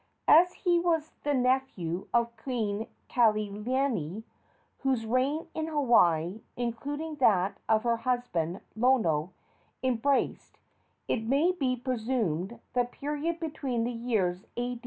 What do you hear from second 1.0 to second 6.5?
the nephew of Queen Kaikilani whose reign in Hawaii,